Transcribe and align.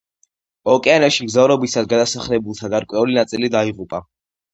ოკეანეში 0.75 1.25
მგზავრობისას 1.27 1.89
გადასახლებულთა 1.91 2.71
გარკვეული 2.75 3.19
ნაწილი 3.19 3.51
დაიღუპა. 3.59 4.01